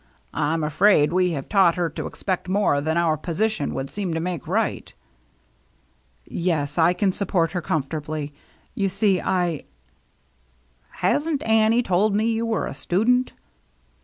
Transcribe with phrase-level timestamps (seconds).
[0.33, 4.19] I'm afraid we have taught her to expect more than our position would seem to
[4.19, 4.91] make right.""
[6.25, 8.33] Yes, I can support her comfortably.
[8.73, 9.65] You see, I
[11.05, 13.33] —""Hasn't Annie told me you were a student